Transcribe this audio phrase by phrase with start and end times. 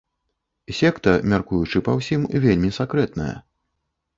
[0.77, 3.33] Секта, мяркуючы па ўсім, вельмі сакрэтная.